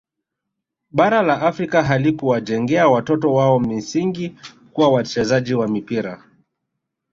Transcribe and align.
Bara 0.91 1.21
la 1.23 1.41
Afrika 1.41 1.83
halikuwajengea 1.83 2.87
watoto 2.87 3.33
wao 3.33 3.59
misingi 3.59 4.35
kuwa 4.73 4.89
wachezaji 4.89 5.53
wa 5.53 5.67
mpira 5.67 6.23